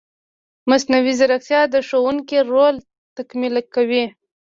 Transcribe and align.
مصنوعي 0.69 1.13
ځیرکتیا 1.19 1.61
د 1.73 1.75
ښوونکي 1.87 2.39
رول 2.51 2.75
تکمیلي 3.17 3.63
کوي. 3.73 4.05